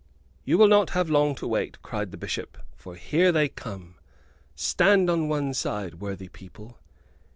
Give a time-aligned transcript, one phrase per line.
[0.43, 3.97] "You will not have long to wait," cried the Bishop, "for here they come.
[4.55, 6.79] Stand on one side, worthy people."